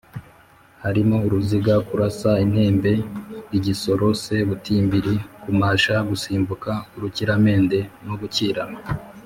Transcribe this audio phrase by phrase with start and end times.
[0.83, 2.91] harimo: uruziga, kurasa intembe,
[3.57, 8.79] igisoro, sebutimbiri, kumasha, gusimbuka urukiramende no gukirana.